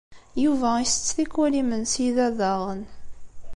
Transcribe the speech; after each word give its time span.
Yuba 0.43 0.69
isett 0.83 1.13
tikkwal 1.15 1.53
imensi 1.61 2.05
da 2.15 2.27
daɣen. 2.37 2.81